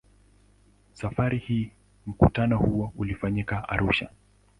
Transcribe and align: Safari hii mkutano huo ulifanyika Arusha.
Safari 0.93 1.37
hii 1.37 1.71
mkutano 2.05 2.57
huo 2.57 2.93
ulifanyika 2.95 3.69
Arusha. 3.69 4.09